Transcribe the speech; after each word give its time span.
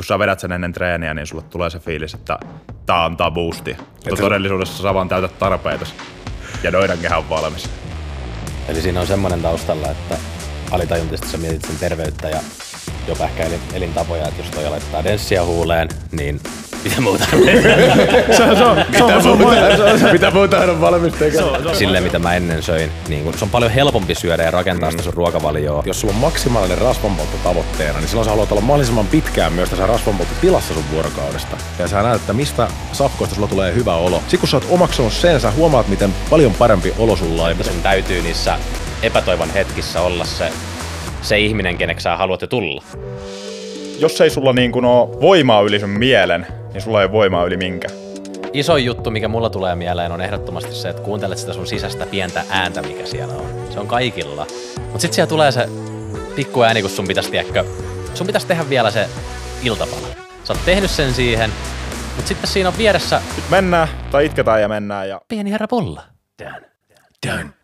kun 0.00 0.04
sä 0.04 0.18
vedät 0.18 0.40
sen 0.40 0.52
ennen 0.52 0.72
treeniä, 0.72 1.14
niin 1.14 1.26
sulle 1.26 1.42
tulee 1.42 1.70
se 1.70 1.78
fiilis, 1.78 2.14
että 2.14 2.38
tää 2.86 3.04
antaa 3.04 3.30
boostia. 3.30 3.76
Mutta 3.78 4.22
todellisuudessa 4.22 4.82
sä 4.82 4.94
vaan 4.94 5.08
täytät 5.08 5.38
tarpeita 5.38 5.86
ja 6.62 6.70
noidankehä 6.70 7.18
on 7.18 7.28
valmis. 7.28 7.70
Eli 8.68 8.80
siinä 8.80 9.00
on 9.00 9.06
semmoinen 9.06 9.42
taustalla, 9.42 9.90
että 9.90 10.18
alitajuntisesti 10.70 11.28
sä 11.28 11.38
mietit 11.38 11.62
sen 11.62 11.76
terveyttä 11.76 12.28
ja 12.28 12.40
jopa 13.08 13.24
ehkä 13.24 13.44
elin, 13.44 13.60
elintapoja, 13.74 14.28
että 14.28 14.42
jos 14.42 14.50
toi 14.50 14.70
laittaa 14.70 15.04
denssia 15.04 15.44
huuleen, 15.44 15.88
niin 16.12 16.40
mitä 16.84 17.00
muuta? 17.00 17.24
se 18.36 18.42
on, 18.42 18.56
se 18.56 18.64
on, 18.64 18.76
mitä, 18.88 19.04
muuta, 19.36 20.12
mitä 20.12 20.30
muuta 20.30 20.58
on 20.58 20.80
valmis 20.80 21.14
tekemään? 21.14 21.76
Silleen, 21.76 22.04
mitä 22.04 22.18
mä 22.18 22.34
ennen 22.34 22.62
söin. 22.62 22.90
Niin 23.08 23.24
kun, 23.24 23.38
se 23.38 23.44
on 23.44 23.50
paljon 23.50 23.70
helpompi 23.70 24.14
syödä 24.14 24.42
ja 24.42 24.50
rakentaa 24.50 24.88
mm. 24.88 24.90
sitä 24.90 25.02
sun 25.02 25.14
ruokavalioa. 25.14 25.82
Jos 25.86 26.00
sulla 26.00 26.14
on 26.14 26.20
maksimaalinen 26.20 26.78
rasvanpoltto 26.78 27.36
tavoitteena, 27.44 27.98
niin 27.98 28.08
silloin 28.08 28.24
sä 28.24 28.30
haluat 28.30 28.52
olla 28.52 28.60
mahdollisimman 28.60 29.06
pitkään 29.06 29.52
myös 29.52 29.70
tässä 29.70 29.86
rasvanpoltto 29.86 30.34
tilassa 30.40 30.74
sun 30.74 30.84
vuorokaudesta. 30.92 31.56
Ja 31.78 31.88
sä 31.88 32.02
näet, 32.02 32.20
että 32.20 32.32
mistä 32.32 32.68
safkoista 32.92 33.34
sulla 33.34 33.48
tulee 33.48 33.74
hyvä 33.74 33.94
olo. 33.94 34.18
Sitten 34.18 34.40
kun 34.40 34.48
sä 34.48 34.56
oot 34.56 34.66
omaksunut 34.70 35.12
sen, 35.12 35.40
sä 35.40 35.50
huomaat, 35.50 35.88
miten 35.88 36.14
paljon 36.30 36.54
parempi 36.54 36.94
olo 36.98 37.16
sulla 37.16 37.44
on. 37.44 37.64
Sun 37.64 37.82
täytyy 37.82 38.22
niissä 38.22 38.58
epätoivon 39.02 39.50
hetkissä 39.50 40.00
olla 40.00 40.24
se, 40.24 40.52
se 41.22 41.38
ihminen, 41.38 41.78
keneksi 41.78 42.04
sä 42.04 42.16
haluat 42.16 42.40
tulla. 42.48 42.82
Jos 43.98 44.20
ei 44.20 44.30
sulla 44.30 44.52
niin 44.52 44.72
kuin 44.72 44.84
ole 44.84 45.20
voimaa 45.20 45.60
yli 45.60 45.80
sun 45.80 45.90
mielen, 45.90 46.46
niin 46.72 46.82
sulla 46.82 47.02
ei 47.02 47.12
voimaa 47.12 47.44
yli 47.44 47.56
minkä. 47.56 47.88
Iso 48.52 48.76
juttu, 48.76 49.10
mikä 49.10 49.28
mulla 49.28 49.50
tulee 49.50 49.74
mieleen, 49.74 50.12
on 50.12 50.20
ehdottomasti 50.20 50.74
se, 50.74 50.88
että 50.88 51.02
kuuntelet 51.02 51.38
sitä 51.38 51.52
sun 51.52 51.66
sisäistä 51.66 52.06
pientä 52.06 52.44
ääntä, 52.50 52.82
mikä 52.82 53.06
siellä 53.06 53.34
on. 53.34 53.46
Se 53.70 53.80
on 53.80 53.86
kaikilla. 53.86 54.46
Mutta 54.78 54.98
sitten 54.98 55.14
siellä 55.14 55.28
tulee 55.28 55.52
se 55.52 55.68
pikku 56.36 56.62
ääni, 56.62 56.80
kun 56.80 56.90
sun 56.90 57.06
pitäisi, 57.06 57.30
tiedäkö, 57.30 57.64
sun 58.14 58.26
pitäisi 58.26 58.46
tehdä 58.46 58.68
vielä 58.68 58.90
se 58.90 59.08
iltapala. 59.62 60.06
Sä 60.44 60.52
oot 60.52 60.64
tehnyt 60.64 60.90
sen 60.90 61.14
siihen, 61.14 61.50
mutta 62.16 62.28
sitten 62.28 62.50
siinä 62.50 62.68
on 62.68 62.78
vieressä... 62.78 63.22
Nyt 63.36 63.50
mennään, 63.50 63.88
tai 64.10 64.26
itketään 64.26 64.62
ja 64.62 64.68
mennään 64.68 65.08
ja... 65.08 65.20
Pieni 65.28 65.50
herra 65.50 65.68
Polla. 65.68 66.02
Done. 66.42 66.70
Done. 67.26 67.59